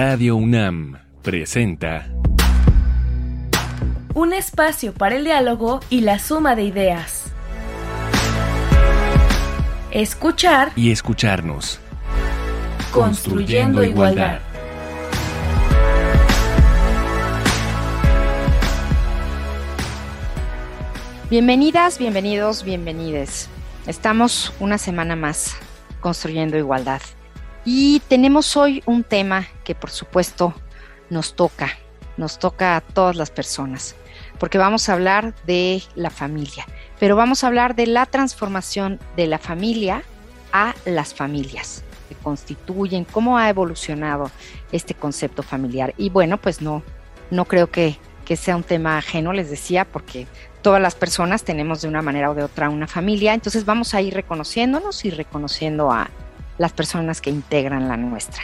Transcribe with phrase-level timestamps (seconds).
[0.00, 2.06] Radio UNAM presenta
[4.14, 7.32] Un espacio para el diálogo y la suma de ideas.
[9.90, 11.80] Escuchar y escucharnos.
[12.92, 14.38] Construyendo igualdad.
[21.28, 23.50] Bienvenidas, bienvenidos, bienvenides.
[23.88, 25.56] Estamos una semana más
[25.98, 27.00] construyendo igualdad.
[27.64, 30.54] Y tenemos hoy un tema que por supuesto
[31.10, 31.70] nos toca,
[32.16, 33.94] nos toca a todas las personas,
[34.38, 36.66] porque vamos a hablar de la familia,
[36.98, 40.02] pero vamos a hablar de la transformación de la familia
[40.52, 44.30] a las familias que constituyen, cómo ha evolucionado
[44.72, 45.94] este concepto familiar.
[45.98, 46.82] Y bueno, pues no,
[47.30, 50.26] no creo que, que sea un tema ajeno, les decía, porque
[50.62, 54.00] todas las personas tenemos de una manera o de otra una familia, entonces vamos a
[54.00, 56.10] ir reconociéndonos y reconociendo a
[56.58, 58.42] las personas que integran la nuestra.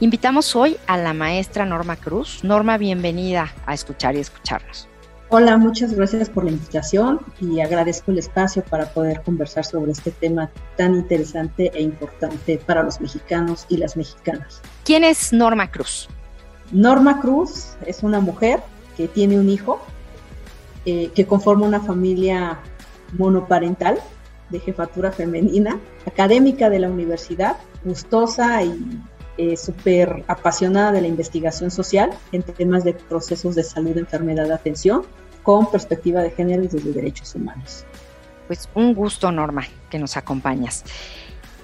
[0.00, 2.44] Invitamos hoy a la maestra Norma Cruz.
[2.44, 4.88] Norma, bienvenida a escuchar y escucharnos.
[5.30, 10.10] Hola, muchas gracias por la invitación y agradezco el espacio para poder conversar sobre este
[10.10, 14.60] tema tan interesante e importante para los mexicanos y las mexicanas.
[14.84, 16.08] ¿Quién es Norma Cruz?
[16.70, 18.60] Norma Cruz es una mujer
[18.96, 19.80] que tiene un hijo,
[20.84, 22.60] eh, que conforma una familia
[23.18, 23.98] monoparental
[24.54, 29.00] de jefatura femenina, académica de la universidad, gustosa y
[29.36, 35.02] eh, súper apasionada de la investigación social en temas de procesos de salud, enfermedad, atención,
[35.42, 37.84] con perspectiva de género y de derechos humanos.
[38.46, 40.84] Pues un gusto, Norma, que nos acompañas.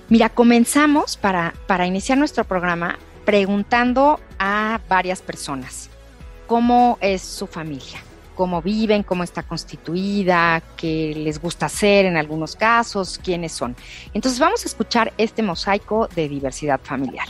[0.08, 5.88] Mira, comenzamos para, para iniciar nuestro programa preguntando a varias personas
[6.48, 8.00] cómo es su familia
[8.40, 13.76] cómo viven, cómo está constituida, qué les gusta hacer en algunos casos, quiénes son.
[14.14, 17.26] Entonces vamos a escuchar este mosaico de diversidad familiar.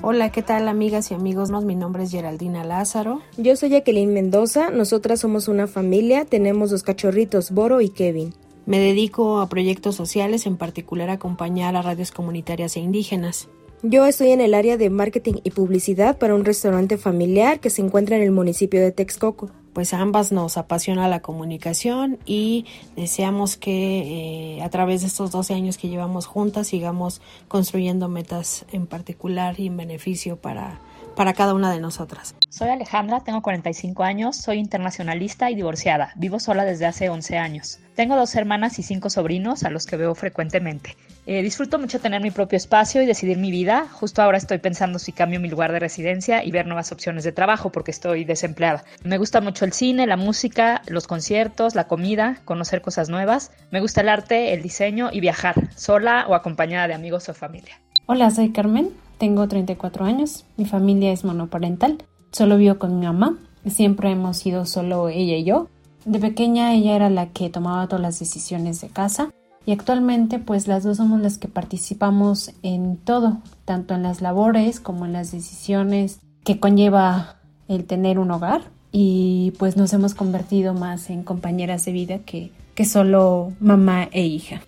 [0.00, 1.50] Hola, ¿qué tal amigas y amigos?
[1.50, 3.20] Mi nombre es Geraldina Lázaro.
[3.36, 8.32] Yo soy Jacqueline Mendoza, nosotras somos una familia, tenemos dos cachorritos, Boro y Kevin.
[8.64, 13.50] Me dedico a proyectos sociales, en particular a acompañar a radios comunitarias e indígenas.
[13.86, 17.82] Yo estoy en el área de marketing y publicidad para un restaurante familiar que se
[17.82, 19.50] encuentra en el municipio de Texcoco.
[19.74, 22.64] Pues a ambas nos apasiona la comunicación y
[22.96, 28.64] deseamos que eh, a través de estos 12 años que llevamos juntas sigamos construyendo metas
[28.72, 30.80] en particular y en beneficio para,
[31.14, 32.34] para cada una de nosotras.
[32.48, 36.12] Soy Alejandra, tengo 45 años, soy internacionalista y divorciada.
[36.16, 37.78] Vivo sola desde hace 11 años.
[37.94, 40.96] Tengo dos hermanas y cinco sobrinos a los que veo frecuentemente.
[41.26, 43.86] Eh, disfruto mucho tener mi propio espacio y decidir mi vida.
[43.92, 47.32] Justo ahora estoy pensando si cambio mi lugar de residencia y ver nuevas opciones de
[47.32, 48.84] trabajo porque estoy desempleada.
[49.04, 53.52] Me gusta mucho el cine, la música, los conciertos, la comida, conocer cosas nuevas.
[53.70, 57.80] Me gusta el arte, el diseño y viajar, sola o acompañada de amigos o familia.
[58.06, 63.38] Hola, soy Carmen, tengo 34 años, mi familia es monoparental, solo vivo con mi mamá,
[63.66, 65.68] siempre hemos sido solo ella y yo.
[66.04, 69.30] De pequeña ella era la que tomaba todas las decisiones de casa
[69.66, 74.80] y actualmente pues las dos somos las que participamos en todo, tanto en las labores
[74.80, 77.36] como en las decisiones que conlleva
[77.68, 82.52] el tener un hogar y pues nos hemos convertido más en compañeras de vida que,
[82.74, 84.60] que solo mamá e hija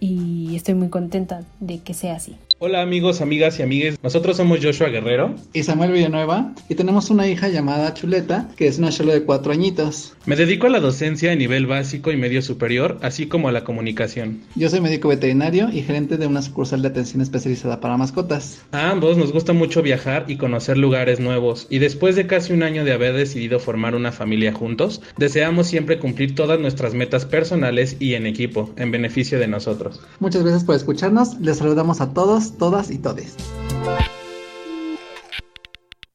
[0.00, 2.36] y estoy muy contenta de que sea así.
[2.62, 7.26] Hola amigos, amigas y amigues, nosotros somos Joshua Guerrero y Samuel Villanueva y tenemos una
[7.26, 10.12] hija llamada Chuleta, que es una chula de cuatro añitos.
[10.26, 13.64] Me dedico a la docencia a nivel básico y medio superior, así como a la
[13.64, 14.42] comunicación.
[14.56, 18.60] Yo soy médico veterinario y gerente de una sucursal de atención especializada para mascotas.
[18.72, 22.62] A ambos nos gusta mucho viajar y conocer lugares nuevos y después de casi un
[22.62, 27.96] año de haber decidido formar una familia juntos, deseamos siempre cumplir todas nuestras metas personales
[28.00, 30.02] y en equipo, en beneficio de nosotros.
[30.18, 33.36] Muchas gracias por escucharnos, les saludamos a todos todas y todes.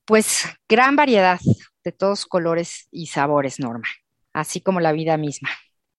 [0.06, 1.40] Pues gran variedad
[1.84, 3.88] de todos colores y sabores, Norma,
[4.34, 5.50] así como la vida misma.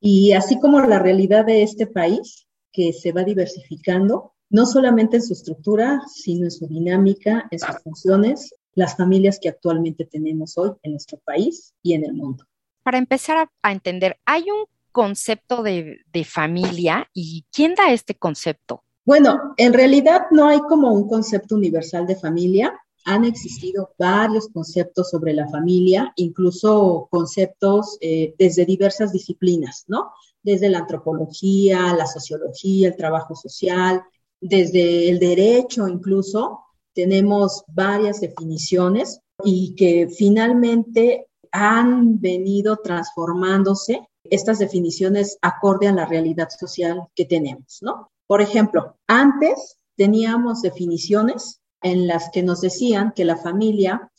[0.01, 5.23] Y así como la realidad de este país, que se va diversificando, no solamente en
[5.23, 10.73] su estructura, sino en su dinámica, en sus funciones, las familias que actualmente tenemos hoy
[10.83, 12.45] en nuestro país y en el mundo.
[12.83, 18.15] Para empezar a, a entender, hay un concepto de, de familia y ¿quién da este
[18.15, 18.85] concepto?
[19.07, 22.77] Bueno, en realidad no hay como un concepto universal de familia.
[23.05, 30.11] Han existido varios conceptos sobre la familia, incluso conceptos eh, desde diversas disciplinas, ¿no?
[30.43, 34.03] Desde la antropología, la sociología, el trabajo social,
[34.41, 36.63] desde el derecho incluso.
[36.93, 46.49] Tenemos varias definiciones y que finalmente han venido transformándose estas definiciones acorde a la realidad
[46.51, 48.11] social que tenemos, ¿no?
[48.27, 54.11] Por ejemplo, antes teníamos definiciones en las que nos decían que la familia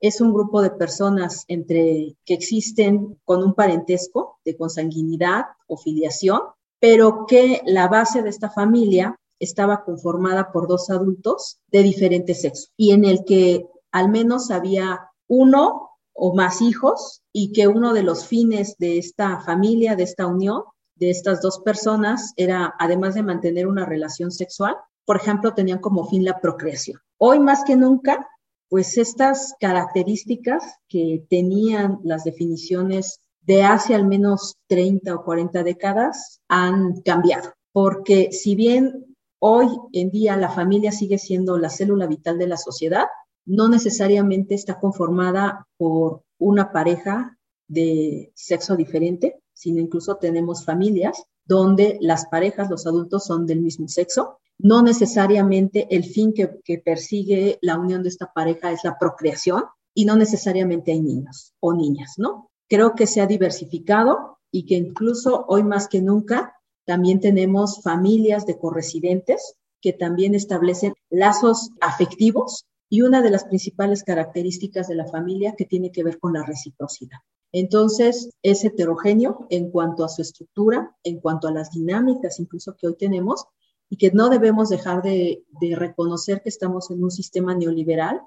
[0.00, 6.40] es un grupo de personas entre que existen con un parentesco de consanguinidad o filiación,
[6.78, 12.68] pero que la base de esta familia estaba conformada por dos adultos de diferente sexo
[12.76, 18.02] y en el que al menos había uno o más hijos y que uno de
[18.02, 20.62] los fines de esta familia, de esta unión,
[20.96, 26.08] de estas dos personas era, además de mantener una relación sexual, por ejemplo, tenían como
[26.08, 26.98] fin la procreación.
[27.18, 28.28] Hoy más que nunca,
[28.68, 36.40] pues estas características que tenían las definiciones de hace al menos 30 o 40 décadas
[36.48, 42.38] han cambiado, porque si bien hoy en día la familia sigue siendo la célula vital
[42.38, 43.06] de la sociedad,
[43.46, 47.35] no necesariamente está conformada por una pareja
[47.68, 53.88] de sexo diferente, sino incluso tenemos familias donde las parejas, los adultos son del mismo
[53.88, 54.38] sexo.
[54.58, 59.64] No necesariamente el fin que, persigue la unión de esta pareja es la procreación
[59.94, 62.50] y no necesariamente hay niños o niñas, ¿no?
[62.68, 66.54] Creo que se ha diversificado y que incluso hoy más que nunca
[66.84, 74.02] también tenemos familias de corresidentes que también establecen lazos afectivos y una de las principales
[74.02, 77.18] características de la familia que tiene que ver con la reciprocidad.
[77.58, 82.86] Entonces, es heterogéneo en cuanto a su estructura, en cuanto a las dinámicas incluso que
[82.86, 83.46] hoy tenemos
[83.88, 85.42] y que no debemos dejar de,
[85.74, 88.20] reconocer que estamos en un sistema neoliberal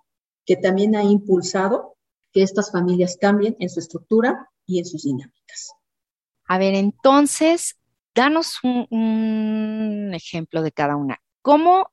[0.48, 1.96] que también ha impulsado
[2.31, 5.74] que estas familias cambien en su estructura y en sus dinámicas.
[6.46, 7.78] A ver, entonces,
[8.16, 11.22] danos un, un ejemplo de cada una.
[11.44, 11.92] ¿Cómo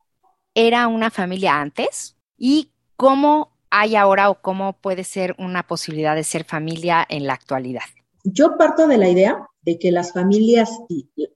[0.55, 6.25] era una familia antes y cómo hay ahora o cómo puede ser una posibilidad de
[6.25, 7.83] ser familia en la actualidad?
[8.25, 10.71] Yo parto de la idea de que las familias,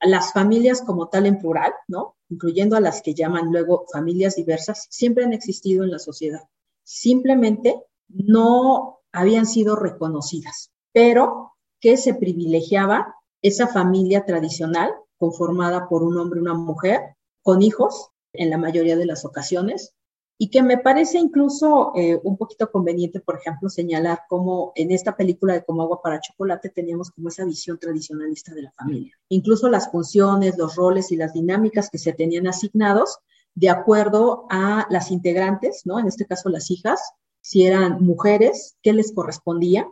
[0.00, 2.16] las familias como tal en plural, ¿no?
[2.28, 6.40] Incluyendo a las que llaman luego familias diversas, siempre han existido en la sociedad.
[6.82, 7.76] Simplemente
[8.08, 16.38] no habían sido reconocidas, pero que se privilegiaba esa familia tradicional conformada por un hombre
[16.38, 19.94] y una mujer con hijos en la mayoría de las ocasiones,
[20.42, 25.14] y que me parece incluso eh, un poquito conveniente, por ejemplo, señalar cómo en esta
[25.14, 29.12] película de Como agua para chocolate teníamos como esa visión tradicionalista de la familia.
[29.28, 33.18] Incluso las funciones, los roles y las dinámicas que se tenían asignados
[33.54, 35.98] de acuerdo a las integrantes, ¿no?
[35.98, 37.02] En este caso las hijas,
[37.42, 39.86] si eran mujeres, qué les correspondía,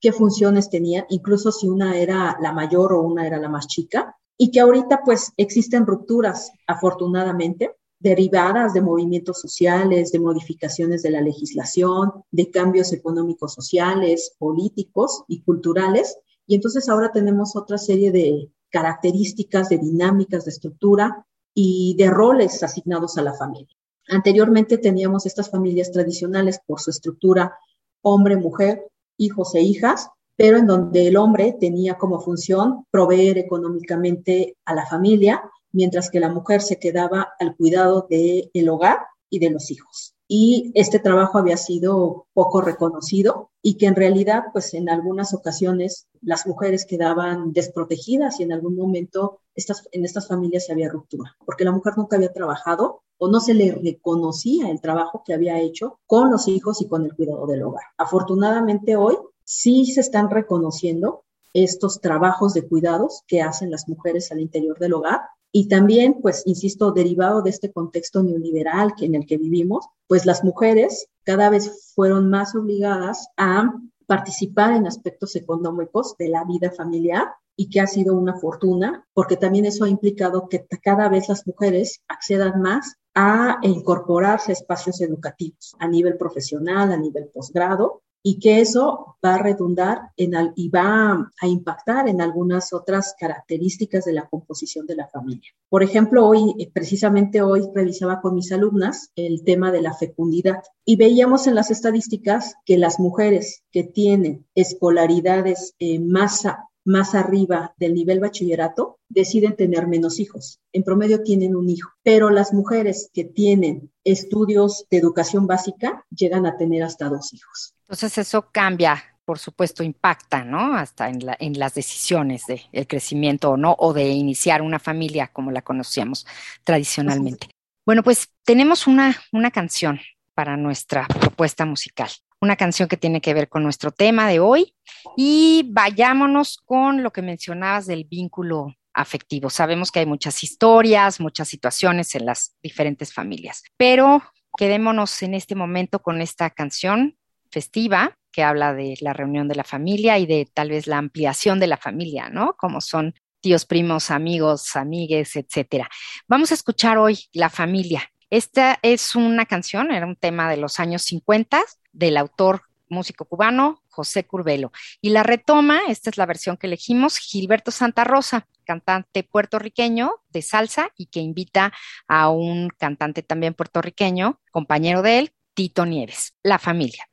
[0.00, 4.16] qué funciones tenían, incluso si una era la mayor o una era la más chica,
[4.38, 11.22] y que ahorita pues existen rupturas, afortunadamente, derivadas de movimientos sociales, de modificaciones de la
[11.22, 16.18] legislación, de cambios económicos, sociales, políticos y culturales.
[16.46, 22.62] Y entonces ahora tenemos otra serie de características, de dinámicas, de estructura y de roles
[22.62, 23.74] asignados a la familia.
[24.08, 27.56] Anteriormente teníamos estas familias tradicionales por su estructura
[28.02, 28.86] hombre, mujer,
[29.16, 34.84] hijos e hijas, pero en donde el hombre tenía como función proveer económicamente a la
[34.84, 35.42] familia
[35.74, 38.98] mientras que la mujer se quedaba al cuidado del el hogar
[39.28, 40.14] y de los hijos.
[40.26, 46.06] Y este trabajo había sido poco reconocido y que en realidad, pues en algunas ocasiones
[46.22, 51.36] las mujeres quedaban desprotegidas y en algún momento estas, en estas familias se había ruptura,
[51.44, 55.60] porque la mujer nunca había trabajado o no se le reconocía el trabajo que había
[55.60, 57.84] hecho con los hijos y con el cuidado del hogar.
[57.98, 64.40] Afortunadamente hoy sí se están reconociendo estos trabajos de cuidados que hacen las mujeres al
[64.40, 65.20] interior del hogar
[65.56, 70.26] y también, pues, insisto, derivado de este contexto neoliberal que, en el que vivimos, pues
[70.26, 73.72] las mujeres cada vez fueron más obligadas a
[74.06, 79.36] participar en aspectos económicos de la vida familiar y que ha sido una fortuna, porque
[79.36, 85.00] también eso ha implicado que cada vez las mujeres accedan más a incorporarse a espacios
[85.02, 90.70] educativos a nivel profesional, a nivel posgrado, y que eso va a redundar en y
[90.70, 95.50] va a impactar en algunas otras características de la composición de la familia.
[95.68, 100.62] Por ejemplo, hoy, eh, precisamente hoy, revisaba con mis alumnas el tema de la fecundidad
[100.86, 106.46] y veíamos en las estadísticas que las mujeres que tienen escolaridades eh, más
[106.84, 110.60] más arriba del nivel bachillerato deciden tener menos hijos.
[110.72, 116.46] En promedio tienen un hijo, pero las mujeres que tienen estudios de educación básica llegan
[116.46, 117.74] a tener hasta dos hijos.
[117.82, 120.76] Entonces eso cambia por supuesto, impacta, ¿no?
[120.76, 124.78] Hasta en, la, en las decisiones de el crecimiento o no, o de iniciar una
[124.78, 126.26] familia como la conocíamos
[126.62, 127.48] tradicionalmente.
[127.86, 129.98] Bueno, pues tenemos una, una canción
[130.34, 132.10] para nuestra propuesta musical
[132.44, 134.74] una canción que tiene que ver con nuestro tema de hoy
[135.16, 139.50] y vayámonos con lo que mencionabas del vínculo afectivo.
[139.50, 144.22] Sabemos que hay muchas historias, muchas situaciones en las diferentes familias, pero
[144.56, 147.16] quedémonos en este momento con esta canción
[147.50, 151.60] festiva que habla de la reunión de la familia y de tal vez la ampliación
[151.60, 152.56] de la familia, ¿no?
[152.56, 155.88] Como son tíos, primos, amigos, amigues, etcétera.
[156.26, 158.10] Vamos a escuchar hoy La familia.
[158.34, 161.62] Esta es una canción, era un tema de los años 50
[161.92, 164.72] del autor músico cubano José Curbelo.
[165.00, 170.42] Y la retoma, esta es la versión que elegimos, Gilberto Santa Rosa, cantante puertorriqueño de
[170.42, 171.72] salsa y que invita
[172.08, 176.34] a un cantante también puertorriqueño, compañero de él, Tito Nieves.
[176.42, 177.08] La familia.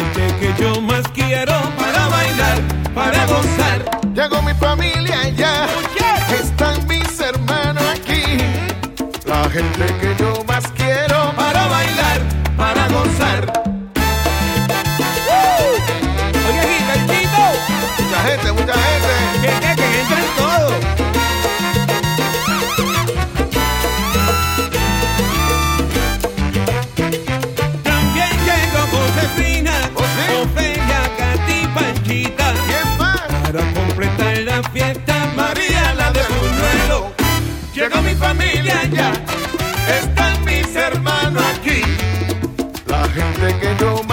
[0.00, 0.69] La gente que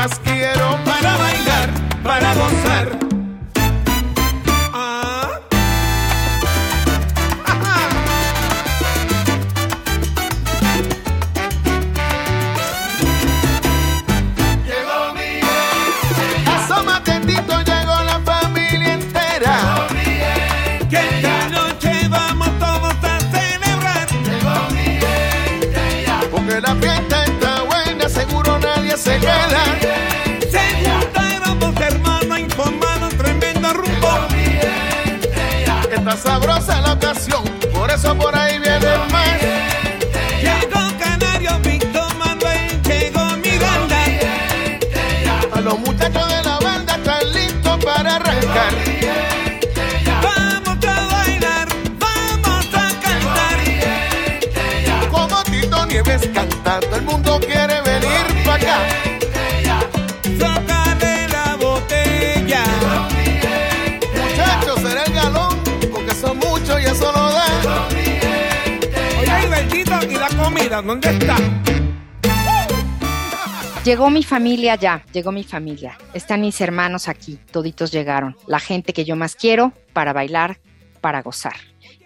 [0.08, 1.70] más quiero para bailar,
[2.04, 2.67] para gozar.
[36.08, 39.42] Está sabrosa la ocasión, por eso por ahí viene más.
[40.42, 44.06] Llegó Canario, Víctor Manuel, llegó Miranda.
[45.52, 48.74] A los muchachos de la banda están listos para arrancar.
[50.24, 51.68] Vamos a bailar,
[52.00, 53.58] vamos a cantar.
[55.12, 59.07] Como Tito Nieves cantando, el mundo quiere venir para acá.
[73.84, 75.98] Llegó mi familia ya, llegó mi familia.
[76.14, 78.36] Están mis hermanos aquí, toditos llegaron.
[78.46, 80.60] La gente que yo más quiero para bailar,
[81.02, 81.56] para gozar.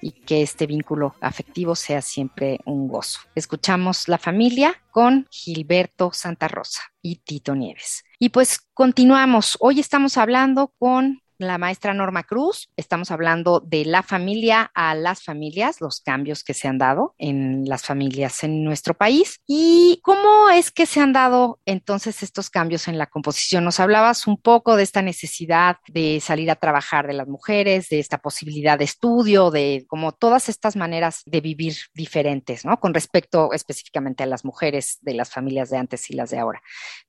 [0.01, 3.19] Y que este vínculo afectivo sea siempre un gozo.
[3.35, 8.05] Escuchamos La familia con Gilberto Santa Rosa y Tito Nieves.
[8.19, 9.57] Y pues continuamos.
[9.59, 12.69] Hoy estamos hablando con la maestra Norma Cruz.
[12.77, 17.65] Estamos hablando de la familia a las familias, los cambios que se han dado en
[17.65, 22.87] las familias en nuestro país y cómo es que se han dado entonces estos cambios
[22.87, 23.63] en la composición.
[23.63, 27.99] Nos hablabas un poco de esta necesidad de salir a trabajar de las mujeres, de
[27.99, 32.79] esta posibilidad de estudio, de como todas estas maneras de vivir diferentes, ¿no?
[32.79, 36.61] Con respecto específicamente a las mujeres de las familias de antes y las de ahora.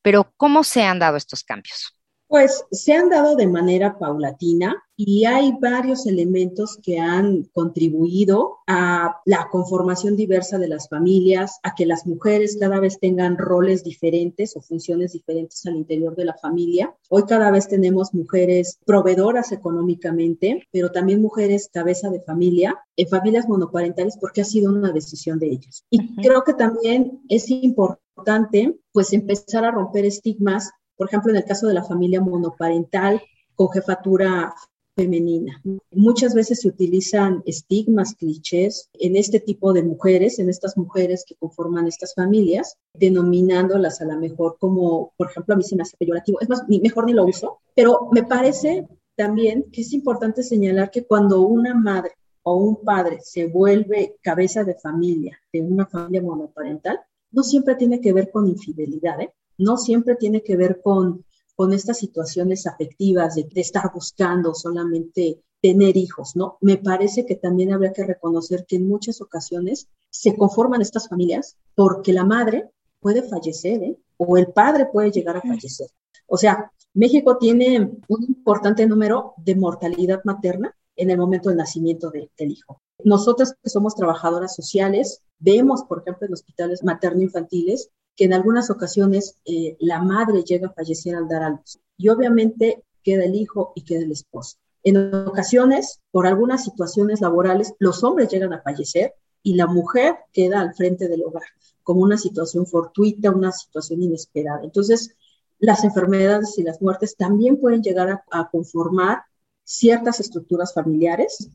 [0.02, 1.96] Pero ¿cómo se han dado estos cambios?
[2.32, 9.20] Pues se han dado de manera paulatina y hay varios elementos que han contribuido a
[9.26, 14.56] la conformación diversa de las familias, a que las mujeres cada vez tengan roles diferentes
[14.56, 16.96] o funciones diferentes al interior de la familia.
[17.10, 23.46] Hoy cada vez tenemos mujeres proveedoras económicamente, pero también mujeres cabeza de familia, en familias
[23.46, 25.84] monoparentales porque ha sido una decisión de ellas.
[25.90, 30.70] Y creo que también es importante pues empezar a romper estigmas
[31.02, 33.20] por ejemplo, en el caso de la familia monoparental
[33.56, 34.54] con jefatura
[34.94, 35.60] femenina.
[35.90, 41.34] Muchas veces se utilizan estigmas, clichés en este tipo de mujeres, en estas mujeres que
[41.34, 45.96] conforman estas familias, denominándolas a lo mejor como, por ejemplo, a mí se me hace
[45.96, 50.92] peyorativo, es más, mejor ni lo uso, pero me parece también que es importante señalar
[50.92, 52.12] que cuando una madre
[52.44, 57.00] o un padre se vuelve cabeza de familia, de una familia monoparental,
[57.32, 59.32] no siempre tiene que ver con infidelidad, ¿eh?
[59.62, 65.96] No siempre tiene que ver con con estas situaciones afectivas de, estar buscando solamente tener
[65.96, 66.58] hijos, ¿no?
[66.60, 71.56] Me parece que también habría que reconocer que en muchas ocasiones se conforman estas familias
[71.74, 73.96] porque la madre puede fallecer, ¿eh?
[74.16, 75.88] O el padre puede llegar a fallecer.
[76.26, 82.10] O sea, México tiene un importante número de mortalidad materna en el momento del nacimiento
[82.10, 82.82] del hijo.
[83.04, 89.38] Nosotras que somos trabajadoras sociales, vemos, por ejemplo, en hospitales materno-infantiles, que en algunas ocasiones
[89.44, 91.80] eh, la madre llega a fallecer al dar a luz.
[91.96, 94.56] Y obviamente queda el hijo y queda el esposo.
[94.84, 100.60] En ocasiones, por algunas situaciones laborales, los hombres llegan a fallecer y la mujer queda
[100.60, 101.44] al frente del hogar,
[101.82, 104.60] como una situación fortuita, una situación inesperada.
[104.64, 105.16] Entonces,
[105.58, 109.22] las enfermedades y las muertes también pueden llegar a, a conformar
[109.62, 111.48] ciertas estructuras familiares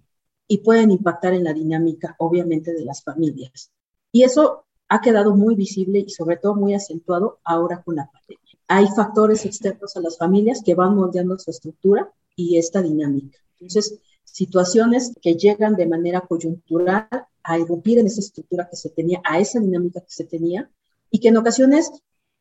[0.48, 3.72] y pueden impactar en la dinámica, obviamente, de las familias.
[4.14, 8.44] Y eso ha quedado muy visible y sobre todo muy acentuado ahora con la pandemia.
[8.68, 13.40] Hay factores externos a las familias que van moldeando su estructura y esta dinámica.
[13.54, 17.08] Entonces, situaciones que llegan de manera coyuntural
[17.44, 20.70] a irrumpir en esa estructura que se tenía, a esa dinámica que se tenía,
[21.10, 21.90] y que en ocasiones,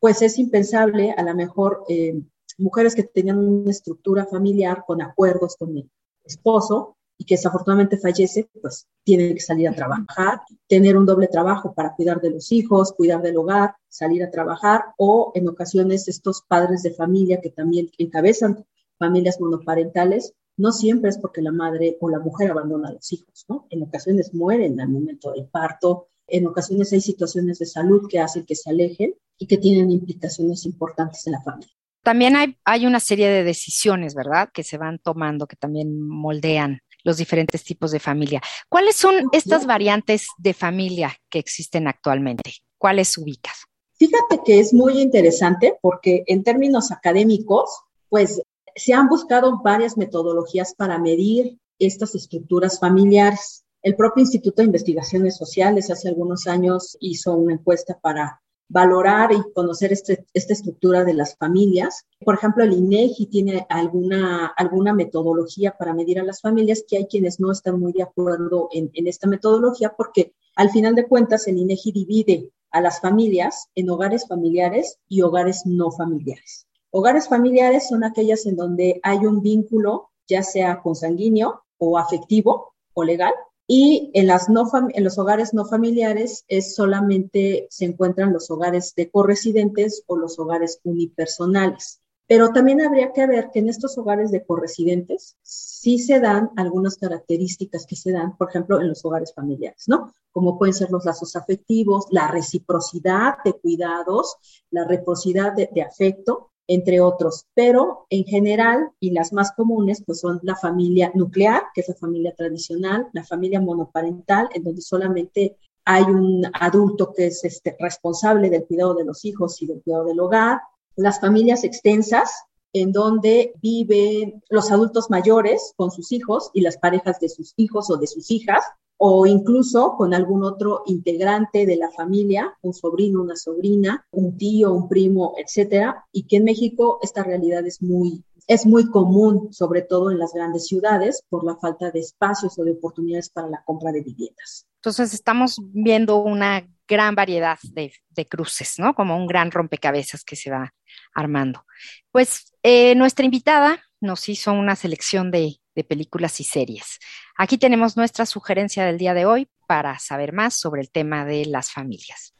[0.00, 2.20] pues es impensable, a lo mejor, eh,
[2.58, 5.90] mujeres que tenían una estructura familiar con acuerdos con el
[6.24, 11.72] esposo, y que desafortunadamente fallece, pues tiene que salir a trabajar, tener un doble trabajo
[11.74, 16.42] para cuidar de los hijos, cuidar del hogar, salir a trabajar o en ocasiones estos
[16.46, 18.64] padres de familia que también encabezan
[18.98, 23.44] familias monoparentales, no siempre es porque la madre o la mujer abandona a los hijos,
[23.48, 23.66] ¿no?
[23.70, 28.44] En ocasiones mueren al momento del parto, en ocasiones hay situaciones de salud que hacen
[28.44, 31.72] que se alejen y que tienen implicaciones importantes en la familia.
[32.02, 36.80] También hay, hay una serie de decisiones, ¿verdad?, que se van tomando, que también moldean
[37.06, 38.42] los diferentes tipos de familia.
[38.68, 42.52] ¿Cuáles son estas variantes de familia que existen actualmente?
[42.78, 43.54] ¿Cuáles ubicas?
[43.94, 47.70] Fíjate que es muy interesante porque en términos académicos,
[48.08, 48.42] pues
[48.74, 53.64] se han buscado varias metodologías para medir estas estructuras familiares.
[53.82, 59.52] El propio Instituto de Investigaciones Sociales hace algunos años hizo una encuesta para valorar y
[59.52, 62.04] conocer este, esta estructura de las familias.
[62.24, 67.06] Por ejemplo, el INEGI tiene alguna, alguna metodología para medir a las familias, que hay
[67.06, 71.46] quienes no están muy de acuerdo en, en esta metodología, porque al final de cuentas
[71.46, 76.66] el INEGI divide a las familias en hogares familiares y hogares no familiares.
[76.90, 83.04] Hogares familiares son aquellas en donde hay un vínculo, ya sea consanguíneo o afectivo o
[83.04, 83.32] legal,
[83.66, 90.16] y en, los hogares no familiares es solamente se encuentran los hogares de corresidentes o
[90.16, 92.00] los hogares unipersonales.
[92.28, 96.96] Pero también habría que ver que en estos hogares de corresidentes sí se dan algunas
[96.96, 100.12] características que se dan, por ejemplo, en los hogares familiares, ¿no?
[100.32, 104.36] Como pueden ser los lazos afectivos, la reciprocidad de cuidados,
[104.70, 110.40] la reciprocidad de afecto, entre otros, pero en general y las más comunes pues son
[110.42, 116.02] la familia nuclear, que es la familia tradicional, la familia monoparental, en donde solamente hay
[116.02, 120.18] un adulto que es este, responsable del cuidado de los hijos y del cuidado del
[120.18, 120.60] hogar,
[120.96, 122.44] las familias extensas,
[122.80, 127.90] en donde viven los adultos mayores con sus hijos y las parejas de sus hijos
[127.90, 128.64] o de sus hijas,
[128.98, 134.72] o incluso con algún otro integrante de la familia, un sobrino, una sobrina, un tío,
[134.72, 139.82] un primo, etcétera, y que en México esta realidad es muy es muy común, sobre
[139.82, 143.62] todo en las grandes ciudades, por la falta de espacios o de oportunidades para la
[143.64, 144.66] compra de viviendas.
[144.76, 147.92] Entonces estamos viendo una gran variedad de,
[148.28, 148.94] cruces, ¿no?
[148.94, 150.72] Como un gran rompecabezas que se va
[151.12, 151.64] armando.
[152.12, 156.98] Pues eh, nuestra invitada nos hizo una selección de de películas y series.
[157.36, 161.44] Aquí tenemos nuestra sugerencia del día de hoy para saber más sobre el tema de
[161.44, 162.32] las familias.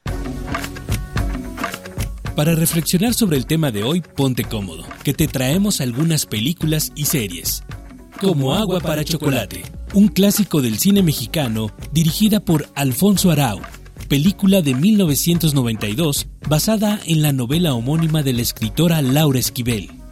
[2.35, 7.05] Para reflexionar sobre el tema de hoy, ponte cómodo, que te traemos algunas películas y
[7.07, 7.63] series.
[8.21, 9.63] Como Agua para Chocolate,
[9.95, 13.61] un clásico del cine mexicano dirigida por Alfonso Arau,
[14.09, 20.06] película de 1992 basada en la novela homónima de la escritora Laura Esquivel.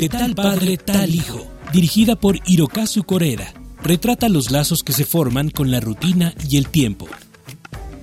[0.00, 5.48] De tal padre, tal hijo dirigida por Hirokazu Koreda, retrata los lazos que se forman
[5.48, 7.08] con la rutina y el tiempo.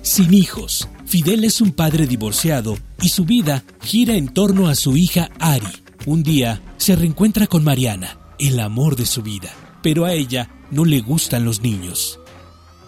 [0.02, 4.96] Sin hijos, Fidel es un padre divorciado y su vida gira en torno a su
[4.96, 5.68] hija Ari.
[6.04, 9.50] Un día se reencuentra con Mariana, el amor de su vida.
[9.80, 12.18] pero a ella no le gustan los niños.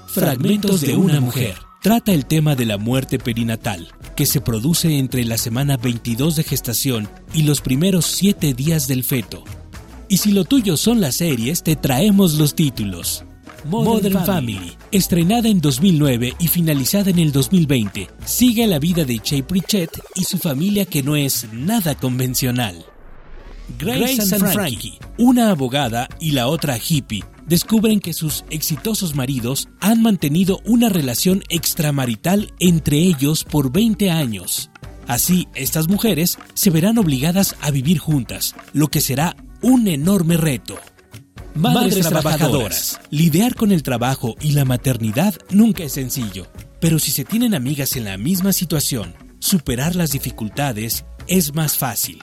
[0.08, 5.24] Fragmentos de una mujer trata el tema de la muerte perinatal, que se produce entre
[5.24, 9.44] la semana 22 de gestación y los primeros 7 días del feto.
[10.08, 13.24] Y si lo tuyo son las series, te traemos los títulos.
[13.64, 19.44] Modern, Family, estrenada en 2009 y finalizada en el 2020, sigue la vida de Che
[19.44, 22.84] Pritchett y su familia que no es nada convencional.
[23.78, 30.02] Grace, and Frankie, una abogada y la otra hippie, descubren que sus exitosos maridos han
[30.02, 34.70] mantenido una relación extramarital entre ellos por 20 años.
[35.06, 40.78] Así, estas mujeres se verán obligadas a vivir juntas, lo que será un enorme reto.
[41.54, 43.00] Madres, trabajadoras.
[43.10, 46.46] Lidiar con el trabajo y la maternidad nunca es sencillo,
[46.80, 52.22] pero si se tienen amigas en la misma situación, superar las dificultades es más fácil.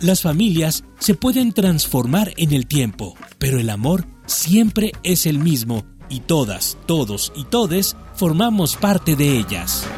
[0.00, 5.84] Las familias se pueden transformar en el tiempo, pero el amor siempre es el mismo
[6.08, 9.88] y todas, todos y todes formamos parte de ellas.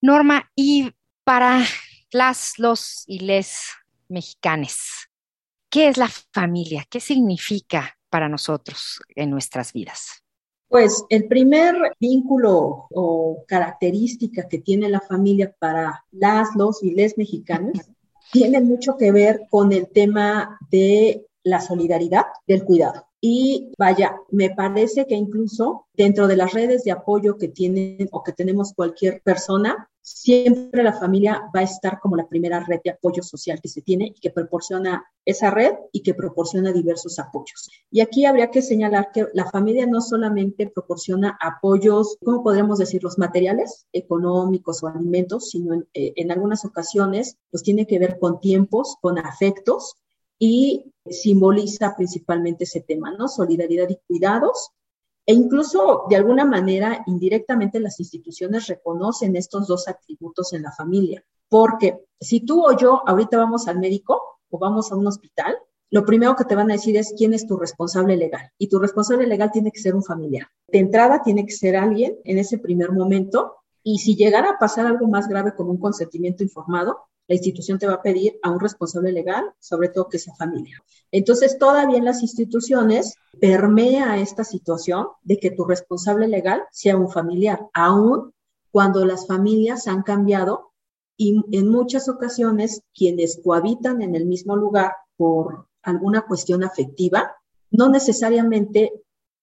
[0.00, 0.92] Norma, y
[1.24, 1.66] para
[2.12, 3.70] las, los y les
[4.08, 5.08] mexicanes,
[5.70, 6.86] ¿qué es la familia?
[6.88, 10.23] ¿Qué significa para nosotros en nuestras vidas?
[10.74, 17.16] Pues el primer vínculo o característica que tiene la familia para las, los y les
[17.16, 17.78] mexicanos
[18.32, 23.06] tiene mucho que ver con el tema de la solidaridad, del cuidado.
[23.26, 28.22] Y vaya, me parece que incluso dentro de las redes de apoyo que tienen o
[28.22, 32.90] que tenemos cualquier persona, siempre la familia va a estar como la primera red de
[32.90, 37.70] apoyo social que se tiene y que proporciona esa red y que proporciona diversos apoyos.
[37.90, 43.02] Y aquí habría que señalar que la familia no solamente proporciona apoyos, ¿cómo podríamos decir?
[43.02, 48.18] Los materiales económicos o alimentos, sino en, eh, en algunas ocasiones, pues tiene que ver
[48.18, 49.94] con tiempos, con afectos
[50.38, 53.28] y simboliza principalmente ese tema, ¿no?
[53.28, 54.70] Solidaridad y cuidados.
[55.26, 61.24] E incluso, de alguna manera, indirectamente las instituciones reconocen estos dos atributos en la familia.
[61.48, 65.56] Porque si tú o yo ahorita vamos al médico o vamos a un hospital,
[65.90, 68.50] lo primero que te van a decir es quién es tu responsable legal.
[68.58, 70.48] Y tu responsable legal tiene que ser un familiar.
[70.68, 73.56] De entrada tiene que ser alguien en ese primer momento.
[73.82, 77.86] Y si llegara a pasar algo más grave como un consentimiento informado, la institución te
[77.86, 80.82] va a pedir a un responsable legal, sobre todo que sea familia.
[81.10, 87.10] Entonces, todavía en las instituciones permea esta situación de que tu responsable legal sea un
[87.10, 88.32] familiar, aun
[88.70, 90.72] cuando las familias han cambiado
[91.16, 97.36] y en muchas ocasiones quienes cohabitan en el mismo lugar por alguna cuestión afectiva,
[97.70, 98.92] no necesariamente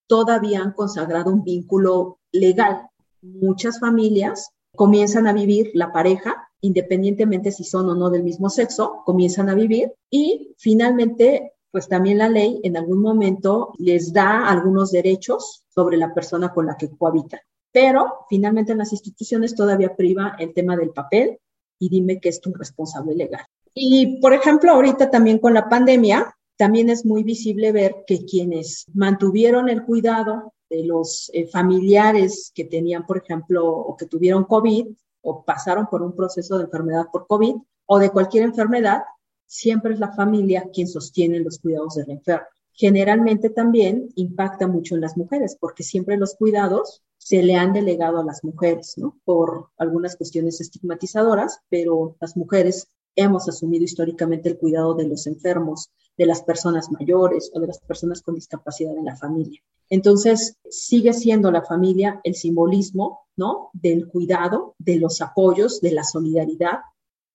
[0.07, 2.89] todavía han consagrado un vínculo legal.
[3.21, 9.01] Muchas familias comienzan a vivir la pareja independientemente si son o no del mismo sexo,
[9.05, 14.91] comienzan a vivir y finalmente, pues también la ley en algún momento les da algunos
[14.91, 17.39] derechos sobre la persona con la que cohabitan.
[17.71, 21.39] Pero finalmente en las instituciones todavía priva el tema del papel
[21.79, 23.45] y dime que es tu responsable legal.
[23.73, 28.85] Y por ejemplo, ahorita también con la pandemia, también es muy visible ver que quienes
[28.93, 34.87] mantuvieron el cuidado de los eh, familiares que tenían, por ejemplo, o que tuvieron COVID,
[35.21, 37.55] o pasaron por un proceso de enfermedad por COVID
[37.85, 39.03] o de cualquier enfermedad,
[39.45, 42.47] siempre es la familia quien sostiene los cuidados del enfermo.
[42.73, 48.19] Generalmente también impacta mucho en las mujeres, porque siempre los cuidados se le han delegado
[48.19, 49.19] a las mujeres, ¿no?
[49.25, 55.91] Por algunas cuestiones estigmatizadoras, pero las mujeres hemos asumido históricamente el cuidado de los enfermos,
[56.21, 59.59] de las personas mayores o de las personas con discapacidad en la familia.
[59.89, 63.71] Entonces, sigue siendo la familia el simbolismo, ¿no?
[63.73, 66.81] Del cuidado, de los apoyos, de la solidaridad,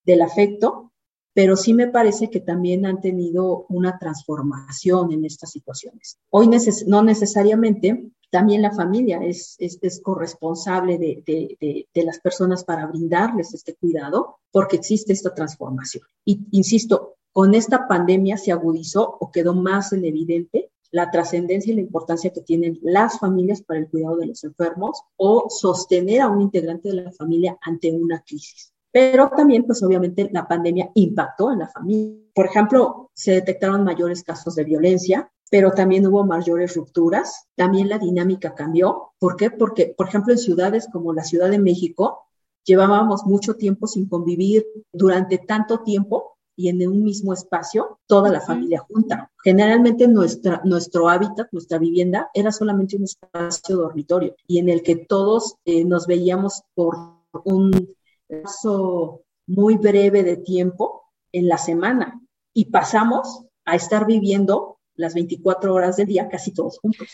[0.05, 0.93] del afecto,
[1.35, 6.19] pero sí me parece que también han tenido una transformación en estas situaciones.
[6.31, 6.49] Hoy
[6.87, 13.53] no necesariamente también la familia es, es, corresponsable de, de, de, las personas para brindarles
[13.53, 16.05] este cuidado, porque existe esta transformación.
[16.25, 21.77] Y insisto, con esta pandemia se agudizó o quedó más en evidente la trascendencia y
[21.77, 26.31] la importancia que tienen las familias para el cuidado de los enfermos o sostener a
[26.31, 28.73] un integrante de la familia ante una crisis.
[28.91, 32.17] Pero también, pues obviamente, la pandemia impactó en la familia.
[32.35, 37.49] Por ejemplo, se detectaron mayores casos de violencia, pero también hubo mayores rupturas.
[37.55, 39.11] También la dinámica cambió.
[39.19, 39.51] ¿Por qué?
[39.51, 42.29] Porque, por ejemplo, en ciudades como la Ciudad de México,
[42.65, 48.41] llevábamos mucho tiempo sin convivir durante tanto tiempo y en un mismo espacio toda la
[48.41, 49.31] familia junta.
[49.45, 54.97] Generalmente nuestra, nuestro hábitat, nuestra vivienda, era solamente un espacio dormitorio y en el que
[54.97, 56.97] todos eh, nos veíamos por
[57.45, 57.95] un
[58.27, 62.21] paso muy breve de tiempo en la semana.
[62.59, 67.09] y pasamos a estar viviendo las 24 horas del día casi todos juntos.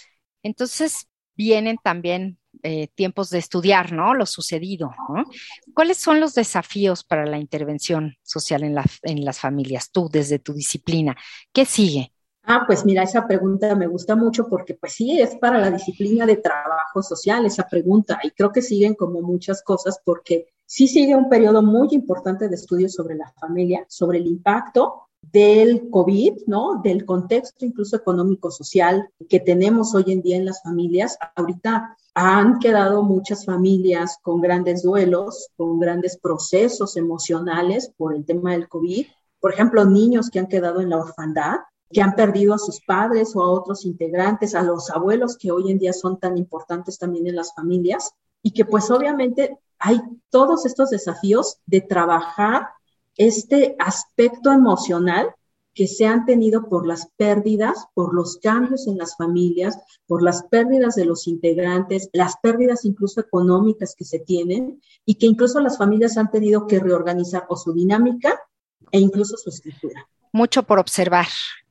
[0.44, 4.14] Entonces vienen también eh, tiempos de estudiar, ¿no?
[4.14, 4.90] Lo sucedido.
[5.74, 10.52] ¿Cuáles son los desafíos para la intervención social en, en las familias, tú desde tu
[10.52, 11.16] disciplina?
[11.52, 12.12] ¿Qué sigue?
[12.44, 16.26] Ah, pues mira, esa pregunta me gusta mucho porque pues sí, es para la disciplina
[16.26, 21.14] de trabajo social esa pregunta y creo que siguen como muchas cosas porque sí sigue
[21.14, 26.80] un periodo muy importante de estudios sobre la familia, sobre el impacto del COVID, ¿no?
[26.82, 31.16] Del contexto incluso económico-social que tenemos hoy en día en las familias.
[31.36, 38.52] Ahorita han quedado muchas familias con grandes duelos, con grandes procesos emocionales por el tema
[38.52, 39.06] del COVID.
[39.40, 43.34] Por ejemplo, niños que han quedado en la orfandad, que han perdido a sus padres
[43.34, 47.26] o a otros integrantes, a los abuelos que hoy en día son tan importantes también
[47.26, 52.68] en las familias y que pues obviamente hay todos estos desafíos de trabajar
[53.16, 55.34] este aspecto emocional
[55.74, 60.44] que se han tenido por las pérdidas, por los cambios en las familias, por las
[60.44, 65.78] pérdidas de los integrantes, las pérdidas incluso económicas que se tienen y que incluso las
[65.78, 68.38] familias han tenido que reorganizar o su dinámica
[68.90, 70.08] e incluso su escritura.
[70.32, 71.26] Mucho por observar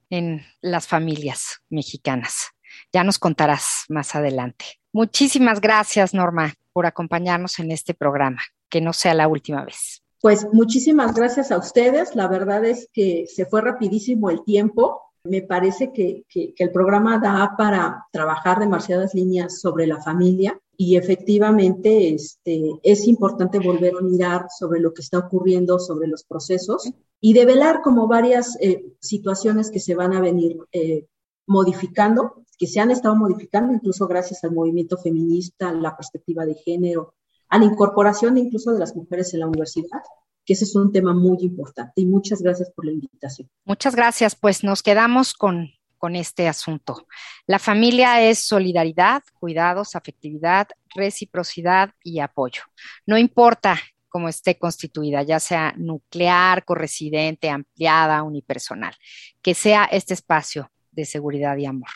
[0.09, 2.51] en las familias mexicanas.
[2.93, 4.65] Ya nos contarás más adelante.
[4.93, 8.41] Muchísimas gracias, Norma, por acompañarnos en este programa.
[8.69, 10.00] Que no sea la última vez.
[10.21, 12.15] Pues muchísimas gracias a ustedes.
[12.15, 15.01] La verdad es que se fue rapidísimo el tiempo.
[15.23, 22.13] Me parece que, el programa da para trabajar demasiadas líneas sobre la familia y efectivamente
[22.13, 27.33] este, es importante volver a mirar sobre lo que está ocurriendo, sobre los procesos y
[27.33, 31.05] develar como varias eh, situaciones que se van a venir eh,
[31.47, 37.13] modificando, que se han estado modificando incluso gracias al movimiento feminista, la perspectiva de género,
[37.51, 40.01] a la incorporación incluso de las mujeres en la universidad,
[40.45, 41.93] que ese es un tema muy importante.
[41.95, 43.49] Y muchas gracias por la invitación.
[43.65, 44.35] Muchas gracias.
[44.35, 47.05] Pues nos quedamos con, con este asunto.
[47.45, 52.63] La familia es solidaridad, cuidados, afectividad, reciprocidad y apoyo.
[53.05, 58.95] No importa cómo esté constituida, ya sea nuclear, corresidente, ampliada, unipersonal,
[59.41, 61.89] que sea este espacio de seguridad y amor.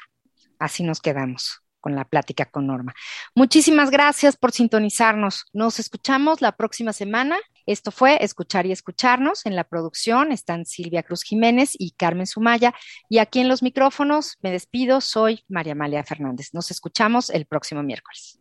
[0.59, 2.95] Así nos quedamos con la plática con Norma.
[3.35, 5.45] Muchísimas gracias por sintonizarnos.
[5.53, 7.37] Nos escuchamos la próxima semana.
[7.67, 9.45] Esto fue Escuchar y Escucharnos.
[9.45, 12.73] En la producción están Silvia Cruz Jiménez y Carmen Sumaya.
[13.07, 14.99] Y aquí en los micrófonos me despido.
[14.99, 16.55] Soy María Amalia Fernández.
[16.55, 18.39] Nos escuchamos el próximo miércoles.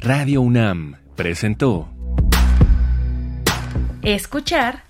[0.00, 1.88] Radio UNAM presentó
[4.02, 4.89] Escuchar